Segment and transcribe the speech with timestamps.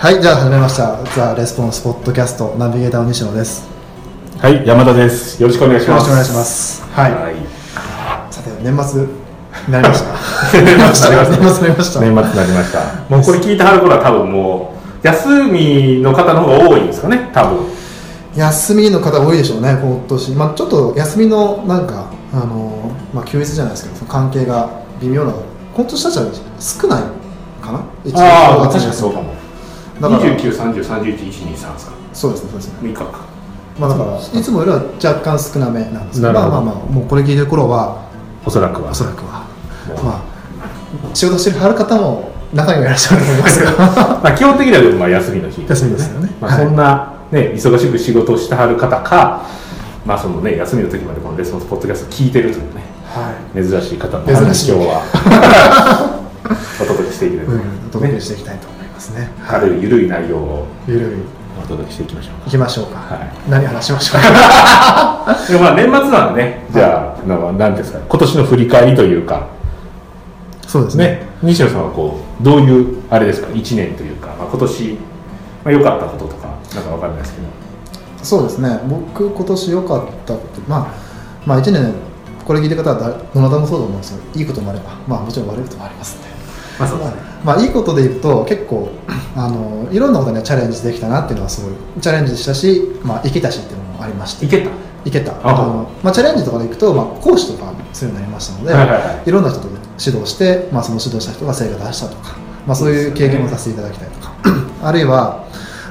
[0.00, 1.04] はい、じゃあ始めました。
[1.14, 3.68] ザ・レスポンスポッドキャストナビゲーターの西野です。
[4.38, 5.38] はい、山田です。
[5.42, 6.00] よろしくお願いします。
[6.00, 6.82] よろしくお願いします。
[6.84, 7.12] はい。
[7.12, 7.34] はい。
[8.30, 9.08] さて、年末に
[9.70, 10.08] なりました。
[10.58, 12.00] 年末になりました 年末になりました。
[12.00, 12.78] 年末になりました。
[13.14, 14.72] もうこれ聞いてはる頃は多分も
[15.04, 17.28] う休みの方の方が多いんですかね。
[17.34, 17.58] 多分。
[18.34, 20.30] 休みの方多いでしょうね、今年。
[20.30, 24.66] まあちょっと休みのなんか、あのまあ休日じゃないですけど、その関係が
[25.02, 25.32] 微妙な、
[25.76, 26.24] 今年たちは
[26.58, 27.02] 少ない
[27.62, 27.80] かな？
[28.02, 29.29] 一年ああ、正確月かにそうかも。
[30.00, 31.92] だから二十九、三十、三十一、一二三ですか？
[32.12, 32.74] そうですね、そうですね。
[32.82, 33.04] 三日か。
[33.78, 38.02] まあだから、いつもよりは若干少なめなんですけど、まあまあまあ、もうこれ聞いてる頃は、
[38.44, 38.90] おそらくは。
[38.90, 39.44] おそらくは、
[40.02, 40.20] まあ、
[41.14, 43.70] 仕事してるはる方も中にはいらっしゃると思いますが、
[44.24, 45.64] まあ基本的にはでもまあ休みの日。
[45.68, 46.30] 休みですよね。
[46.40, 49.42] まあそんなね忙しく仕事をしてはる方か、
[50.06, 52.82] まあそのね休みの時までこのレスポンスポッドキャスト聞いてるというね
[53.14, 54.72] はい、珍しい方の珍しい。
[54.72, 56.20] 今日は
[56.80, 58.66] お届けしていければうん、お届けねしていきたいと
[59.00, 59.28] 思いますね。
[59.46, 61.20] 軽い緩い内容をゆるい
[61.62, 62.98] お届けしていきましょう行きましょうか。
[62.98, 65.36] はい何話しましょうか。
[65.48, 69.46] でもまあ年末なんでね、じゃあ、なんなんですか、今年の振り返りというか、
[70.66, 71.04] そうですね。
[71.04, 74.98] ね、西野さんはこう、どういう、あれですか、1年というか、まあ、今年、
[75.64, 77.46] まあ、良かったこととか、なんかわかんないですけど、
[78.22, 78.78] そうですね。
[78.86, 80.86] 僕今年良かったこと、まあ
[81.46, 81.92] まあ一年
[82.46, 86.39] これ聞いてる方はだどなたもそうだと思うんですけど、いいこともあれば、まあもちろん悪いこともありますんで。
[86.80, 88.90] まあそうですね、まあいいことで言うと結構
[89.36, 91.72] あのいろんなことにはチャレンジできたなっていうのはすごい。
[92.00, 94.46] チャレンジしたし、まあ、いけたしっていうのもありまして。
[94.46, 94.70] いけた。
[95.04, 95.32] いけた。
[95.46, 99.28] ああの、まあ、チャレンジとかでいくと、まあ、講師とかするようになりましたので、はいはいはい。
[99.28, 102.36] いろんな人と指導して、まあ、その指導した人が成果出したとか、
[102.66, 104.34] まあ、そういう経験をさせていただきたいとか、
[104.82, 105.46] あるいは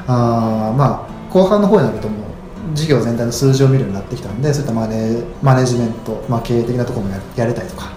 [0.07, 7.91] あー、まあ、後半の方になるともう事業全体の数字を見るようになってきたんでそういったマネマネジメント、まあ、経営的なところもややれたりとか、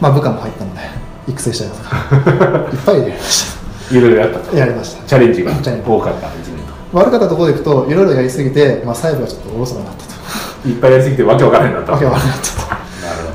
[0.00, 0.80] まあ、部下も入ったので
[1.28, 3.58] 育成したりとかいっぱいやりまし
[3.90, 4.38] いろいろやった。
[4.40, 4.56] とた。
[4.56, 5.04] やりました。
[5.04, 6.58] チャレンジが多かった1年
[6.92, 10.10] 悪かったところでいくといろいろやりすぎて、まあ、細部がちょっとおろそかになったと。
[10.62, 10.68] と。
[10.68, 11.92] いっぱいやりすぎてわけわからへんなった。
[11.92, 12.42] わけわからなった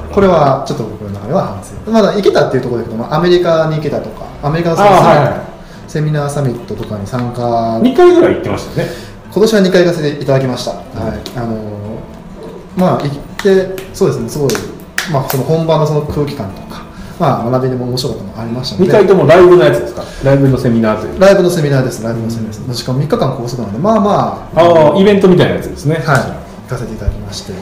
[0.09, 0.13] と。
[0.13, 1.91] これはちょっと僕の中では反省。
[1.91, 5.53] まだ行けたっていうところでいくと、まあ、アメリカに行けたとかアメリカのサミット
[5.88, 7.79] セミナーサミットとかに参加。
[7.79, 8.94] 2回ぐらい行ってましたよね。
[9.31, 11.38] 今年は2回行かせていただきました、はい。
[11.38, 11.84] あのー
[12.78, 14.51] まあ行ってそうですねすごい、
[15.12, 16.62] まあ、その本場のその空気感とか、
[17.23, 20.03] まあ、学びでも面白かったのもありましたの2で回ともライブのやつですか？
[20.25, 21.19] ライブのセミナーという。
[21.19, 21.25] か。
[21.25, 24.59] ライブのセミナーですライブのセミナーです、しかも3日間拘束なのでまあまあ。
[24.59, 25.95] ああ、イベントみたいなやつですね。
[25.95, 27.53] はい、行かせていただきまして、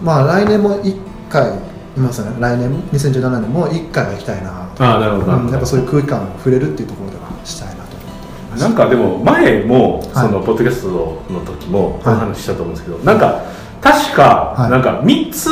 [0.00, 0.96] まあ来年も1
[1.28, 1.50] 回、
[1.96, 5.36] いますよね、来年、2017年も1回は行きたいなと、ああ、なるほど。
[5.36, 8.60] うんやっぱそういう空気感を触れるっていうところではしたいなと思って。
[8.62, 10.08] なんかでも前もはい。
[10.14, 12.18] そのポッドキャストの時もこはい。
[12.20, 13.42] の話したと思うんですけど、なんか
[13.80, 14.70] 確かはい。
[14.70, 15.50] なんか3つ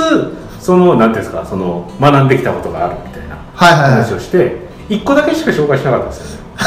[0.68, 3.90] そのなんていうんですかその学んできたことがあるみたいなはいはいはい。
[4.02, 4.58] 話をして
[4.90, 6.44] 1個だけしか紹介しなかったんですよね。
[6.60, 6.64] 時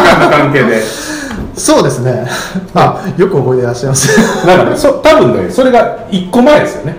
[0.00, 0.82] 間の関係で。
[1.54, 2.26] そうですね、
[2.74, 4.46] あよく覚えていらっしゃいます。
[4.46, 6.96] なんかねそ多分ねそれが1個前ですよね。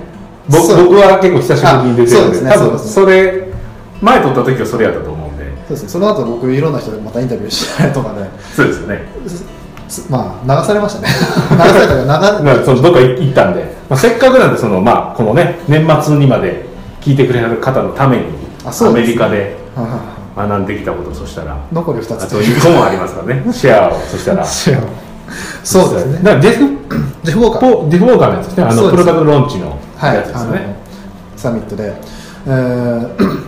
[0.47, 3.47] 僕僕は結構久しぶりに出てるんであそうですね多分それ
[4.01, 5.45] 前撮った時はそれやったと思うんで。
[5.67, 9.01] そうですね、その後僕、いろんな人でまたインタビューしたりとかで、そうですよね。
[9.87, 11.07] すまあ、流されましたね、
[11.51, 16.65] 流されたから、流まあ、そのどっか行ったんで、まあ、せっかくなんでその、まあ、このね年末にまで
[17.01, 18.23] 聞いてくれる方のために
[18.65, 20.49] アあそうですメリカではいはいはい。
[20.49, 22.23] 学んできたことそしたら残り2つ。
[22.23, 23.43] あと2個もありますからね。
[23.53, 24.45] シェアをそしたら。
[25.63, 26.67] そうですね、だからデフ
[27.23, 27.73] ジェフ・ウォーカー。
[27.73, 28.63] ポデフォーカーのやつですね。
[28.63, 30.75] あのプロダクトローンチのやつですよね、
[31.35, 31.95] サミットで、
[32.45, 33.45] えー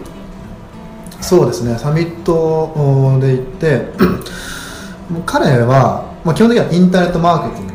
[1.21, 3.87] そうですね、サミットで行って、
[5.25, 7.73] 彼は、まあ、基本的にはインターネットマーケティング、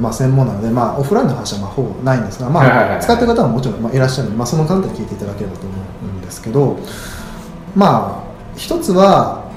[0.00, 3.02] まあ、専門なので、まあ、オフラインの話はまあほぼないんですが、まあ、はいはいはいはい。
[3.02, 6.78] 使ってる方ももちろんまあいらっしゃるので、まあ、その観点で聞いていただければと思うんですけど、
[7.74, 9.50] まあ、一つは、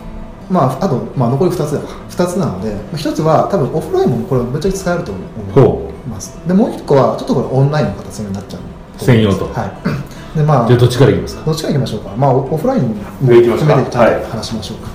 [0.50, 5.22] まあ、あと、まあ、残り2つだ2つなので、まあ一つは多分オフラインもこれめっちゃ使えると思
[5.54, 6.38] ほいます。
[6.48, 8.62] でもう一個は、ちょっとこれオンラインの形になっちゃう。
[8.98, 9.46] 専用と。
[9.54, 10.38] はい。
[10.38, 11.46] で、まあ、じゃあどっちからいきますか？
[11.46, 13.98] どっちからいきましょうか、まあ、オオフラインも含めて
[14.28, 14.88] 話しましょうか、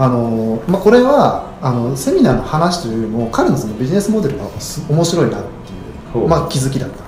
[0.00, 7.04] あのまあ、これはあのセミナーの話というよりも彼のそのビジネスモデルがす面白いなっていう、まあ、気づきだった。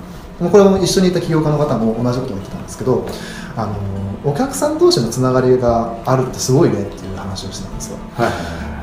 [0.49, 3.07] これも一緒にいた起業家の方も同じことを言ってたんですけど
[3.55, 7.97] あのお客さん同士のつながりがあるってすごいねっていう話をしてたんですよ。
[8.15, 8.33] はいはい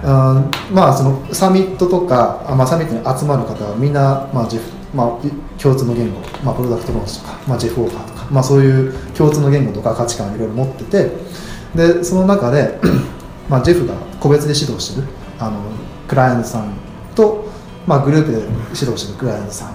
[0.03, 5.31] あーまあそのサミットとか、あまあ、サミットに集まる方はみんな、まあジェフまあ、い
[5.61, 11.13] 共通の言語、まあ、プロダクトローンチとか、まあ、ジェフ・ウォーカーとか、まあ、そういう共通の言語とか価値観をいろいろ持ってて
[11.75, 12.81] でその中で、
[13.51, 15.09] まあ、ジェフが個別で指導してる
[15.41, 15.61] あの
[16.07, 16.73] クライアントさん
[17.17, 17.45] と、
[17.87, 19.75] まあ、グループで指導してるクライアントさん。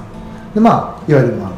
[0.53, 1.51] で、まあ、いわゆる、まあ、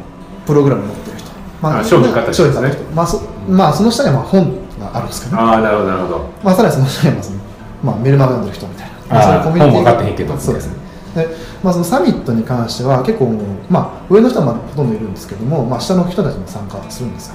[0.44, 1.30] プログラムを持ってる人、
[1.62, 2.72] まあ商品買った人ですね。
[2.94, 6.30] まあそまあ、その下にはまあ本があるんですけど、ああなるほどなるほど。
[6.42, 7.38] まあ、さらにその下にはまあその、
[7.84, 8.96] まあ、メルマガ読んでる人みたいな。
[9.08, 10.36] まあ、そういうあーコミュニティ本ってへんけど。
[10.36, 10.74] そうですね。
[11.14, 11.28] で、
[11.62, 13.32] まあ、そのサミットに関しては結構
[13.70, 17.34] まあ、上の人はまあほとんどいるんですけども、まあ、下の人たちも参加するんですよ。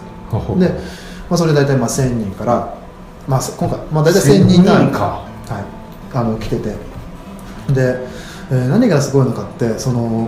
[0.58, 2.83] で、まあ、それで大体まあ1000人から、
[3.28, 4.88] まあ、今回、まあ、大体1000人単位。
[4.88, 5.06] 1000人か。
[5.06, 5.64] はい、
[6.14, 6.70] あの来てて。
[6.70, 6.76] で、
[8.52, 10.28] えー何がすごいのかってその、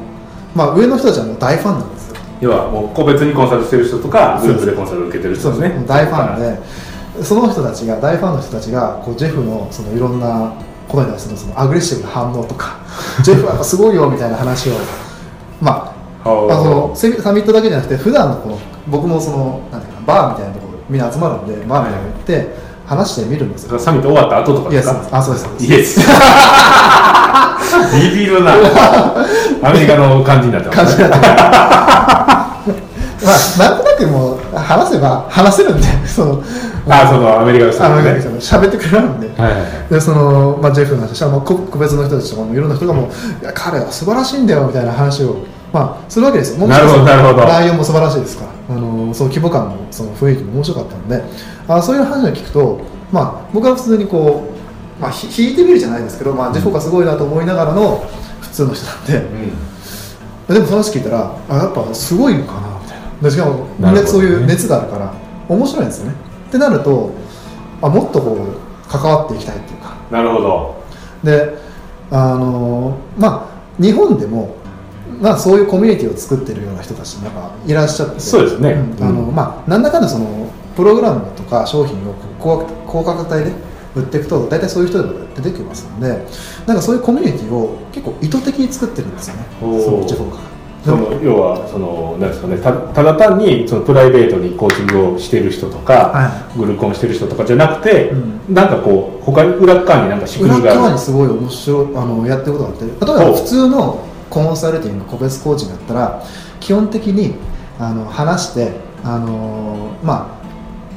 [0.55, 2.15] まあ、上の人たちはもう大ファンなんですよ。
[2.41, 5.83] 要はもう個別にコンサルしてる人とかグループでコンサル受けてる人ですね。
[5.87, 10.53] 大ファンでその人たちが大ファンの人たちがこうジェフのそのいろんな
[10.87, 12.77] ことに対してのそのアグレッシブな反応とか
[13.23, 14.73] ジェフはやっぱすごいよみたいな話を
[15.61, 15.95] まあ。
[16.27, 18.57] あのセミサミットだけじゃなくて普段のこの
[18.87, 25.07] 僕もそのなんていうかなバーみたいなところみんな集まるんでバーみたいなの行って話してみるんですよサミット終わった後とかですか？
[25.11, 25.47] あそうです。
[25.65, 25.99] イエス。
[27.99, 28.53] ビビるな。
[29.63, 30.85] アメリカの感じになってますね。
[30.85, 31.27] 感じになって
[33.25, 36.43] まあなんとなくもう話せば話せるんで その
[36.87, 38.11] あそのアメリカの人あのね。
[38.39, 39.29] 喋ってくれるんで。
[39.41, 39.93] はいはいはい。
[39.93, 43.05] でその、まあ、ジェフの話は、まあ、個個別の人たちとかもいろんな人がもう
[43.43, 45.37] いや彼は素晴らしいんだよみたいな話を、
[45.75, 46.65] まあ、するわけですよ。
[46.65, 47.45] なるほどなるほど。
[47.45, 48.75] 内容も素晴らしいですから。
[48.75, 51.21] あのその規模感もその雰囲気も面白かったので。
[51.67, 52.79] あそういう話を聞くと、
[53.11, 54.47] まあ、僕は普通にこ
[54.97, 58.07] う、まあ、ひ引いてみるじゃないですけど、まあ、ジェフがすごいなと思いながらの
[58.39, 63.05] 普通の人なんで、でもその話聞いたらあやっぱすごいのかなみたいな。
[63.21, 63.91] でしかもね。
[63.91, 65.13] なそういう熱があるから
[65.49, 66.15] 面白いんですよね。
[66.47, 67.11] ってなると
[67.81, 68.37] あもっとこ
[68.87, 69.97] う関わっていきたいっていうか。
[70.09, 70.83] なるほど。
[71.23, 71.57] で
[72.11, 74.54] あのまあ日本でも
[75.21, 78.73] まあ、そういうコミュニティを作ってるような人たちなんかいらっしゃってそうですね。
[78.73, 79.03] ん。
[79.03, 79.35] あのうん。
[79.35, 83.51] まあ、なんだかんだそのプログラムとか商品を高高価格帯で
[83.95, 86.07] 売っていくと大体そういう人でも出てきますので
[86.67, 89.45] なんかそういうコミュニティを結構意図的に作ってるんですよね。
[89.59, 90.55] その地方が。
[90.85, 98.15] その要はそのなんですかねたただ単にそのプライベートにコーチングをしてる人とか、はグルコンしてる人とかじゃなくて、う
[98.51, 98.53] ん。
[98.53, 100.79] なんかこう他に裏側になんか仕組裏みがある。
[100.81, 106.23] 側にすごい面白いあのやってることがあって例えば普通のコンサルティング個別コーチングだったら
[106.59, 107.35] 基本的に
[107.79, 108.73] あの話して
[109.03, 110.45] あのまあ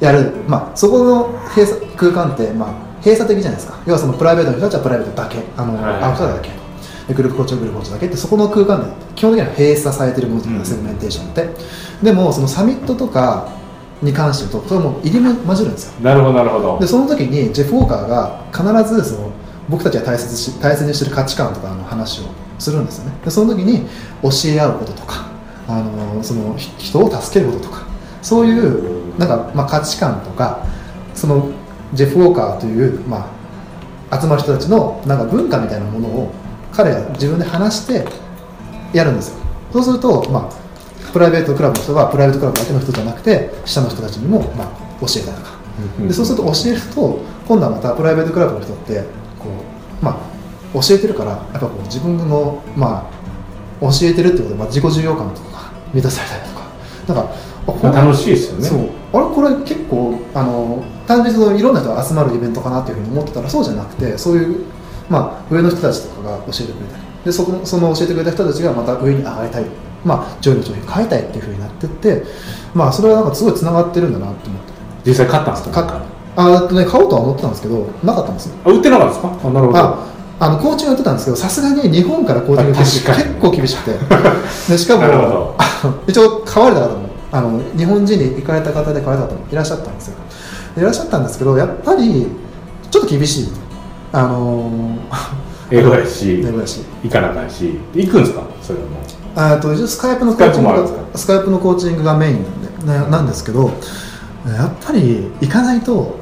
[0.04, 2.72] やる、まあ、そこの閉鎖空間って、まあ、
[3.02, 3.78] 閉鎖的じゃないですか。
[3.86, 5.38] 要はそのプライベートの人たちはプライベートだけ。
[5.56, 6.50] あの、アウトだけ。
[7.08, 10.86] でグループコーチはグループコーチだけってそこの空間で基本的には閉鎖されてるものじゃないですか、うん。
[10.86, 12.04] セグメンテーションって。
[12.04, 13.48] でもそのサミットとか
[14.02, 16.00] に関してとそれはもう入り混じるんですよ。
[16.00, 16.78] なるほどなるほど。
[16.78, 19.30] でその時にジェフ・ウォーカーが必ずその
[19.68, 22.24] 僕たちが大切し大切にしてる価値観とかの話を
[22.58, 23.12] するんですよね。
[23.24, 23.86] でその時に
[24.22, 25.26] 教え合うこととか
[25.68, 27.86] あのそのひ人を助けることとか
[28.22, 30.64] そういうなんか、まあ、価値観とか
[31.14, 31.50] その
[31.92, 33.30] ジェフ・ウォーカーという、ま
[34.10, 36.32] あ、集まる人たちのなんか文化みたいなものを
[36.72, 38.06] 彼が自分で話して
[38.92, 39.38] やるんですよ。
[39.72, 44.66] そうすると、まあ、プライベートクラブの人はプライベートクラブだけの人じゃなくて下の人たちにも、まあ、
[45.00, 45.58] 教えたりとか。
[46.06, 49.04] でそうすると教えると今度はまたプライベートクラブの人って
[49.38, 49.46] こ
[50.02, 50.16] う、まあ、
[50.74, 53.08] 教えてるからやっぱこう自分の、ま
[53.80, 56.68] あ、教えてるってことで、まあ、自己重要感とかが満たされたりとか。
[57.08, 58.66] なんか楽しいですよね。
[58.66, 58.88] そう。
[59.12, 64.64] あれこれ結構あの単純にいろんな人が集まるイベントかなっていうふうに思ってたらそうじゃなくてそういう、
[65.08, 67.02] まあ、上の人たちとかが教えてくれたり。
[67.24, 69.64] でそこその教えてくれた人たちがまた上に上がりたい、
[70.04, 72.24] まあ、上位の商品変えたいっていうふうになってって、
[72.74, 74.72] まあ、それはなんかすごいつながってるんだなって思って。
[75.10, 75.84] 実際買ったんですか？
[75.84, 76.02] か
[76.36, 78.54] あとね、買おうとは思ってたんですけどなかったんですよ。
[78.64, 79.48] あ売ってなかったんですか？
[79.48, 83.04] あなるほどああのコーチングやってたんですけどさすがに日本からコーチングって結
[83.40, 83.98] 構厳しくて。
[84.70, 85.54] でしかも
[86.06, 90.14] 一応買われた方もあの日本人で行かれた方で買われた方もいらっしゃったんですよ
[90.76, 92.26] いらっしゃったんですけどやっぱり
[92.90, 93.52] ちょっと厳しい。
[94.12, 94.70] あの
[95.70, 96.80] 英語やし英語だし。
[97.04, 97.78] 行かなあかんし。
[97.94, 98.42] 行くんですか？
[98.62, 99.52] それはも。
[99.52, 100.68] うあとスカイプのコーチング
[101.14, 102.44] スカイプのコーチングがメイン
[102.86, 103.70] なんでななんですけど
[104.46, 106.16] やっぱり行かないと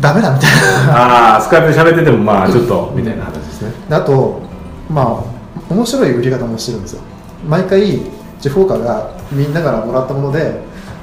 [0.00, 0.50] ダメだみたい
[0.86, 1.34] な。
[1.34, 3.72] ああスカイプで喋っててもまあちょっとみたいな話ですね。
[3.88, 4.40] であと
[4.88, 7.02] まあ面白い売り方もしてるんですよ。
[7.46, 10.60] 毎回ジェフ・ウォーカーがみんなからもらったもので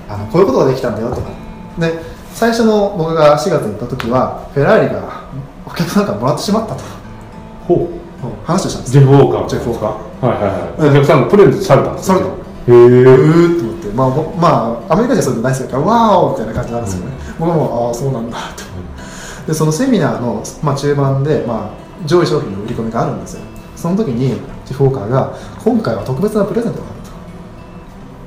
[0.09, 1.29] あのこういうことができたんだよとか。
[1.79, 1.93] で
[2.33, 5.23] 最初の僕が4月に行った時はフェラーリが
[5.65, 6.83] お客さんからもらってしまったと。
[7.67, 7.89] ほ
[8.45, 10.27] 話をしたんですジェフ・ウォーカージェフウォーカー。
[10.27, 10.89] はいはいはい。
[10.89, 12.25] お客さんがプレゼントされたんですされた。
[12.25, 12.33] へう
[12.67, 18.63] えーって思って、まあ、ぼまあアメリカ人はそういうのないですからわーおみたいな感じなんですよね、僕もああそうなんだと
[19.47, 23.41] でそのセミナーの、まあ、中盤で、まあ、上位商品の売り込みがあるんですよ。
[23.75, 24.35] その時に
[24.65, 26.95] ジェフ・ウォーカーが今回は特別なプレゼントがある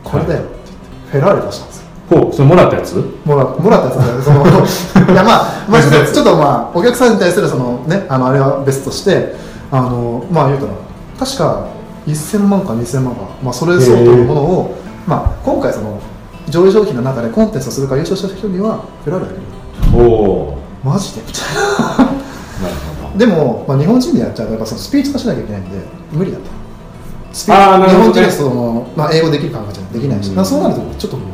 [0.02, 0.10] と。
[0.10, 0.78] これだよって言っ
[1.12, 1.90] てフェラーリ出したんですよ。
[2.10, 2.94] ほうそれもらったやつ？
[3.24, 4.44] もらもらったやつでその
[5.12, 9.34] いやまあ、まあ、ちょっとちょっとまあお客さんに対するそのねあのあれは別として
[9.70, 10.72] あのまあ言うたら
[11.18, 11.66] 確か
[12.06, 16.00] 1000万か2000万か、まあ、それ相当のものを、まあ、今回その
[16.48, 21.22] 上位商品の中でコンテストするから優勝した人にはフェラーリだけどおおマジで？
[21.22, 21.60] みたいな
[21.99, 22.75] なる
[23.12, 25.78] ほでも、まあ、日本人でやっちゃうとやっぱそのスピーチ化しなきゃいけないんで
[26.12, 26.44] 無理だと
[27.32, 31.28] スピあーなる日本人でその、まあ、英語できる感覚じゃできないし、うんまあそうなるとちょっともう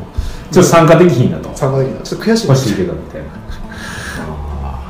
[0.53, 1.55] ちょっと参加できひんだと。
[1.57, 3.29] 参加できないちょっと悔しい欲しいけどみたいな。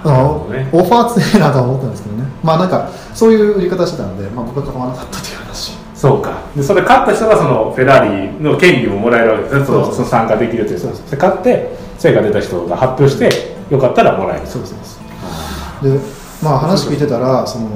[0.05, 0.69] あのね。
[0.71, 2.25] オファー強いなとは思ったんですけどね。
[2.45, 5.73] まあなんかそういう売り方してたんで、まあ、僕は買わなかったという話。
[5.95, 6.43] そうか。
[6.55, 9.65] でそれ勝った人がそのフェラーリの権利ももらえるわけですね。
[9.65, 10.79] そのそうそうその参加できるという。
[10.79, 14.47] そうそうで勝って成果出た人が発表してよかったらもらえる。
[14.47, 15.01] そうです
[15.83, 15.99] で
[16.43, 17.69] まあ話聞いてたらその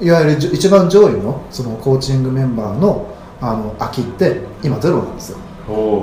[0.00, 5.38] いわゆる一番上位のそのコーチングメンバーのあの空きって今ゼロなんですよ。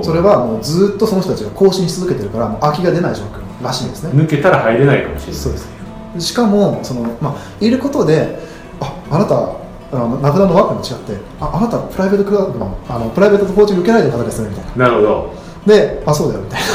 [0.04, 4.12] それはもうずっとその人たちが更新し続けてるからもう空きが出ない状況らしいんですね。
[4.12, 5.42] 抜けたら入れないかもしれない。
[5.42, 5.68] そうです。
[6.20, 8.40] しかもその、まあ、いることで
[8.80, 9.36] ああなた
[9.92, 14.88] あの名札の枠に違ってああなたプライベートクラブのあのプライベートコーチング受けられてる方ですねみたいな。
[14.88, 15.34] なるほど。
[15.66, 16.68] であそうだよみたいな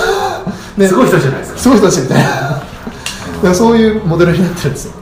[0.78, 1.58] すごい人じゃないですか。
[1.58, 2.62] すごい人たちみたいな。
[3.42, 4.94] でそういうモデルになってるんですよ。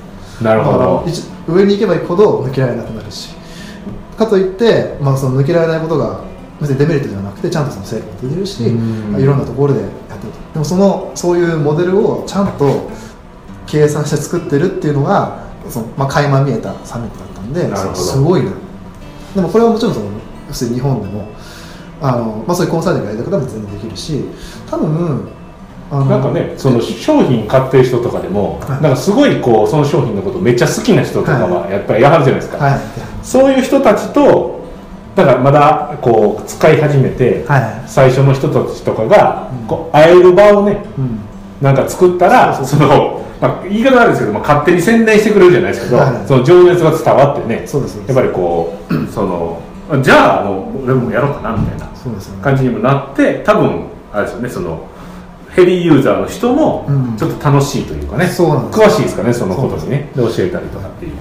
[0.42, 1.04] なるほど。
[1.06, 3.30] 一上に行けば行くほど抜けられなくなるし。
[4.16, 6.20] かといって、まあ、その抜けられないことが
[6.60, 9.20] 別にデメリットではなくてちゃんとその成果が出てるしうん。
[9.20, 10.38] いろんなところでやってると。
[10.54, 12.90] でもそのそういうモデルをちゃんと
[13.66, 18.52] 計算して作ってるっていうのがその、まあ、垣間見えたサミットだったんですごいな。
[19.34, 20.06] でもこれはもちろんその
[20.48, 21.28] 普通に日本でも
[22.00, 24.24] あの、まあ、そういうコンサルティングやりた方も全然できるし
[24.70, 25.28] 多分
[25.90, 28.70] なんかねその商品買ってる人とかでもはい。
[28.70, 32.80] なんかすごいこうその商品のことめっちゃ好きな人とかはやっぱりやはるじゃないですか、はい。
[33.22, 34.58] そういう人たちと
[35.16, 37.82] だからまだこう使い始めて、はい。
[37.88, 39.66] 最初の人たちとかがうん。
[39.66, 41.20] こう会える場をねうん。
[41.62, 46.28] なんか作ったらその、まあ、言い方なんですけど、まあ、勝手に宣伝してくれるじゃないですけど、はい。
[46.28, 47.66] その情熱が伝わってね
[48.06, 49.62] やっぱりこうその
[50.02, 51.88] じゃあもう俺もやろうかなみたいな
[52.42, 54.86] 感じにもなって多分あれですよねその
[55.50, 57.16] ヘビーユーザーの人もうん。
[57.16, 61.12] ちょっと楽しいというかね、そうなん詳しいですかねそのことにねで教えたりとかっていう。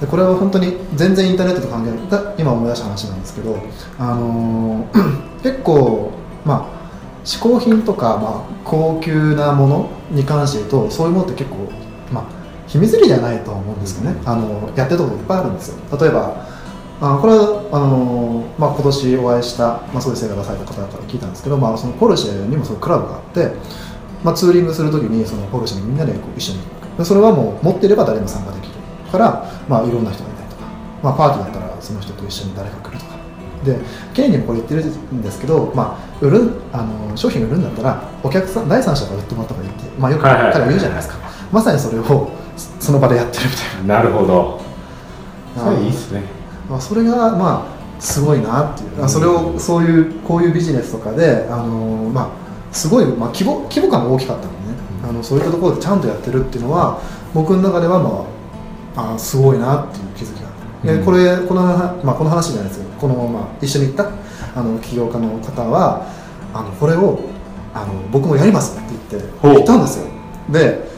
[0.00, 3.56] でこれは本当に全然インターネットと関係ないだ今思い出した話なんですけど、
[3.98, 6.12] あのー 結構
[6.44, 6.82] まあ
[7.24, 11.70] 嗜好品とか、まあ、高級なものに関して言うとそういうものって結構、
[12.12, 12.24] まあ、
[12.66, 15.98] 秘密裏じゃないとは思うんですけどね、あのやってるところいっぱいあるんですよ。
[15.98, 16.51] 例えば
[17.02, 23.50] あこれはあのー、まあ、今年お会いした、まあ、そういう成果がされた方から聞いたんですけど、まあ、そのポルシェにもそういうクラブがあって、
[24.22, 26.98] まあ、ツーリングするときにそのポルシェにみんなでこう一緒に行く。
[26.98, 28.74] でそれはもう持っていれば誰でも参加できる
[29.10, 30.62] から、まあ、いろんな人がいたりとか、
[31.02, 33.12] まあ、パーティーだったらその人と一緒に誰か来るとか。
[33.64, 33.78] で
[34.14, 41.16] ケイにもこれ言ってるんですけど、まあ、売るあの商品売るんだったらお客さん第三者が売ってもらった方がいいって、まあ、よく彼は言うじゃないですか。
[41.50, 42.30] まさにそれを
[42.78, 43.96] その場でやってるみたいな。
[43.96, 44.60] なるほど。
[45.56, 54.78] それいいっすねまあ、それがまあすごいなっていう、あそれをそういうこういうビジネスとかで、あのまあ、すごい、まあ、規模規模感が大きかったのでね、
[55.08, 57.00] あのそういったところでちゃんとやってるっていうのは
[57.34, 58.26] 僕の中では、ま
[58.96, 60.98] あ、あすごいなっていう気づきがあって、うん。
[60.98, 61.62] でこれこの,、
[62.02, 64.10] まあ、この話じゃないですけどこの、まあ、一緒に行った
[64.54, 66.06] あの起業家の方は
[66.54, 67.20] あのこれを
[67.74, 69.54] あの僕もやりますって言ってほう。
[69.54, 70.06] 言ったんですよ。
[70.50, 70.90] で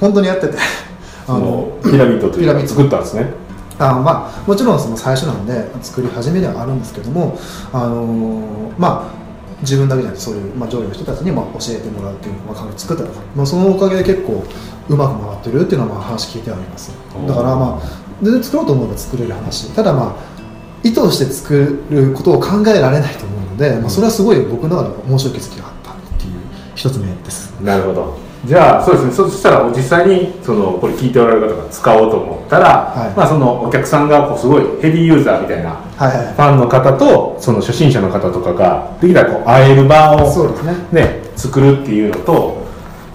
[0.00, 0.56] 本当にやってて。
[0.56, 2.68] あそののピラミッドというかピラミッド。
[2.68, 3.45] 作ったんですね
[3.78, 7.38] あまあ、もちろんその最初なんで作り始めではあるんですけども、
[7.72, 14.44] あのーまあ、自分だけじゃなくてそういう、まあ、上位の人たちにまあ教えてもらうっていう、まあ、環境を作ったとか、まあ、そのおかげで結構
[14.88, 16.92] うまく回ってるっていうのはまあ話聞いてあります。
[17.26, 19.74] だからまあ全然作ろうと思えば作れる話。
[19.74, 20.36] ただまあ
[20.82, 26.32] 意図して作ることを考えられないと思うので、まあ、それはすごい僕の中で面白い気づきがあったっていう
[26.74, 27.50] 一つ目です。
[27.60, 29.12] なるほどじゃあそうですね。
[29.12, 33.16] そしたら実際にそのこれ聞いておられる方が使おうと思ったら、はい。
[33.16, 40.74] まあ、そのお客さんがこうすごいヘビーユーザーみたいなファンの方とその初心者の方とかができたらこう会える場をそうですね。
[40.92, 42.66] ね、作るっていうのと、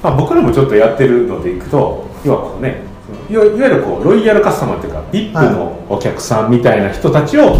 [0.04, 2.84] まあ、僕らもちょっとやってるのでいくと要はこうね
[3.30, 7.56] いわいわゆるこうロイヤルカスタマーっていうか VIP のお客さんみたいな人たちを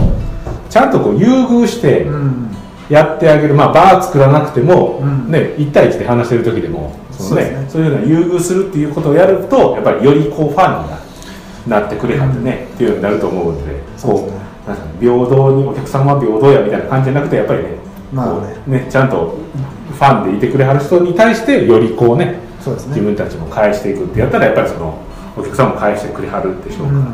[0.70, 2.52] ちゃんとこう優遇してうん。
[2.90, 5.32] やってあげる、まあ、バー作らなくても、うん。
[5.32, 7.66] ね、1対1で話してる時でもですね。
[7.70, 14.42] そういうのを優遇するっていうことをやるとやっぱりよりこうファンにななってくれはってね、っていうようになると思うのでこそうね。
[15.00, 17.70] 平等にお客様は平等やみたいな感じじゃなくてやっぱりね,、
[18.12, 18.84] まあね。
[18.84, 19.38] ねちゃんと
[19.92, 22.96] ファンでいてくれはる人に対してよりこうねそうですね。
[22.96, 25.00] 自分たちも返していくってやったらやっぱりその
[25.38, 27.06] お客さんも返してくれはるでしょうから、うん。
[27.06, 27.14] ま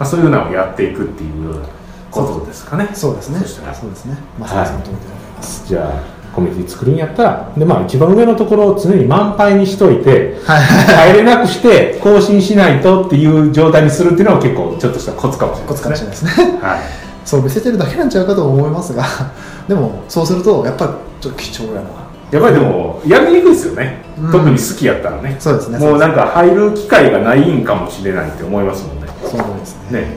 [0.00, 1.66] あ、そういうのをやっていくっていうような
[2.10, 2.88] ことですかね。
[2.94, 3.40] そうですね。
[3.40, 4.16] そうですね。
[4.38, 5.02] まさにその通りで
[5.36, 11.12] ございじゃあコミュニティ作るんやったらで、まあ、一番上のところを常に満杯にしといてはい。
[11.12, 16.58] 入れなくして更新しないとっていう状態にするっていうのは結構ちょっとしたコツかもしれないコツかもしれないですね。
[16.60, 16.80] はい。
[17.24, 19.02] そう見せてるだけなんちゃうかと思いますが
[19.66, 20.90] でもそうするとやっぱり
[21.22, 21.88] ちょっと貴重やな。
[22.30, 24.30] やっぱりでもやりにくいですよね、うん。
[24.32, 25.36] 特に好きやったらね。
[25.38, 25.78] そうですね。
[25.78, 29.06] もうなんか入る機会がないんかもしれないって思いますもんね。
[29.24, 30.00] その通りですね。
[30.00, 30.04] ね。
[30.04, 30.08] やっ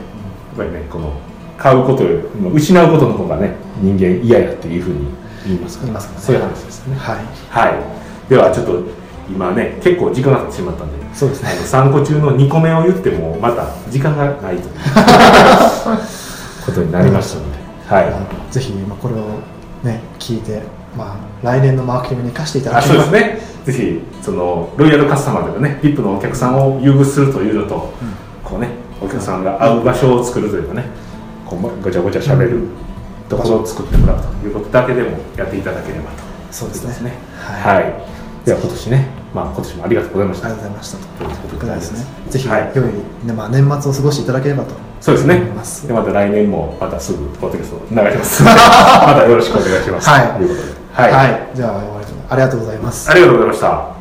[0.58, 1.12] ぱりねこの
[1.56, 5.92] 買うことよりも失うことの方がね人間嫌やっていうふうに言いますかね。
[6.18, 6.96] そういう話ですね。
[6.96, 7.16] はい。
[7.50, 8.30] はい。
[8.30, 8.82] ではちょっと
[9.30, 11.50] 今ね結構時間が経ってしまったんでそうですね。
[11.50, 14.62] あの3個中の2個目を言ってもまた時間がないと。
[14.62, 14.72] い う
[16.64, 18.52] ことになりましたので、はい。
[18.52, 19.18] ぜひまあこれを
[19.82, 20.62] ね聞いて
[20.96, 23.04] まあ来年のマーケティングに生かしていただあければ。
[23.04, 23.40] そうですね。
[23.64, 27.92] ぜひそのロイヤルカスタマーとかね VIP のお客さんを優遇するというのと、
[28.42, 28.68] こうね
[29.00, 30.84] お客さんが会う場所を作るというかね
[31.46, 32.62] こうごちゃごちゃしゃべる
[33.30, 36.88] ところを作ってもらうということだけでもやっていただければとそうですね。
[36.88, 37.12] ですね。
[37.38, 37.94] はい、はい、
[38.44, 40.46] では今年ねまあ今年もありがとうございました。
[40.46, 41.04] ありがとうございましたと。
[41.06, 41.92] ということでです。
[41.92, 42.72] ねぜひはい。
[42.74, 42.86] 良い、
[43.24, 44.74] ねまあ、年末を過ごしていただければと。
[45.00, 45.38] そうですね。
[45.86, 48.42] でまた来年もまたすぐポッドキャスト流します。
[48.44, 50.08] またよろしくお願いします。
[50.10, 50.28] はい。
[50.38, 50.80] ということで。
[50.92, 53.10] はい、はい、じゃあ終わりとありがとうございます。
[53.10, 53.99] ありがとうございました